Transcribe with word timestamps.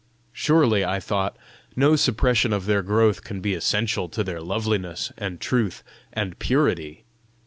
Surely, 0.33 0.83
I 0.83 0.99
thought, 0.99 1.37
no 1.75 1.95
suppression 1.95 2.53
of 2.53 2.65
their 2.65 2.81
growth 2.81 3.23
can 3.23 3.39
be 3.39 3.53
essential 3.53 4.09
to 4.09 4.23
their 4.23 4.41
loveliness 4.41 5.11
and 5.15 5.39
truth 5.39 5.83
and 6.11 6.39
purity! 6.39 7.03